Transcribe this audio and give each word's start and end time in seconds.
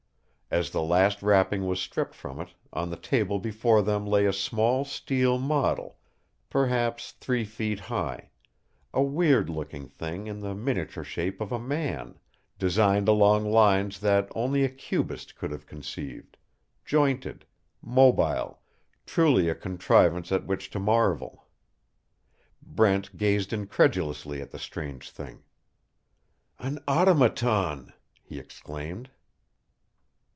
As 0.53 0.71
the 0.71 0.81
last 0.83 1.23
wrapping 1.23 1.65
was 1.65 1.79
stripped 1.79 2.13
from 2.13 2.41
it, 2.41 2.49
on 2.73 2.89
the 2.89 2.97
table 2.97 3.39
before 3.39 3.81
them 3.81 4.05
lay 4.05 4.25
a 4.25 4.33
small 4.33 4.83
steel 4.83 5.37
model, 5.37 5.97
perhaps 6.49 7.13
three 7.13 7.45
feet 7.45 7.79
high 7.79 8.31
a 8.93 9.01
weird 9.01 9.49
looking 9.49 9.87
thing 9.87 10.27
in 10.27 10.41
the 10.41 10.53
miniature 10.53 11.05
shape 11.05 11.39
of 11.39 11.53
a 11.53 11.57
man, 11.57 12.19
designed 12.59 13.07
along 13.07 13.49
lines 13.49 14.01
that 14.01 14.29
only 14.35 14.65
a 14.65 14.69
cubist 14.69 15.37
could 15.37 15.51
have 15.51 15.65
conceived 15.65 16.35
jointed, 16.83 17.45
mobile, 17.81 18.59
truly 19.05 19.47
a 19.47 19.55
contrivance 19.55 20.33
at 20.33 20.45
which 20.47 20.69
to 20.71 20.79
marvel. 20.81 21.47
Brent 22.61 23.15
gazed 23.17 23.53
incredulously 23.53 24.41
at 24.41 24.51
the 24.51 24.59
strange 24.59 25.11
thing. 25.11 25.43
"An 26.59 26.79
automaton!" 26.89 27.93
he 28.21 28.37
exclaimed. 28.37 29.09